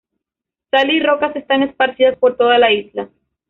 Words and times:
Sal 0.71 0.89
y 0.89 0.99
rocas 0.99 1.35
están 1.35 1.61
esparcidas 1.61 2.17
por 2.17 2.35
toda 2.35 2.57
la 2.57 2.71
isla. 2.73 3.07